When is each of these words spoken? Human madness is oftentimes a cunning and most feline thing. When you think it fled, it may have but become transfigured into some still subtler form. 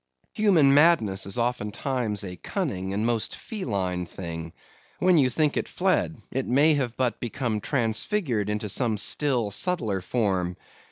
Human 0.33 0.73
madness 0.73 1.27
is 1.27 1.37
oftentimes 1.37 2.23
a 2.23 2.35
cunning 2.37 2.91
and 2.91 3.05
most 3.05 3.35
feline 3.35 4.07
thing. 4.07 4.51
When 4.97 5.19
you 5.19 5.29
think 5.29 5.55
it 5.57 5.67
fled, 5.67 6.17
it 6.31 6.47
may 6.47 6.73
have 6.73 6.97
but 6.97 7.19
become 7.19 7.61
transfigured 7.61 8.49
into 8.49 8.67
some 8.67 8.97
still 8.97 9.51
subtler 9.51 10.01
form. 10.01 10.57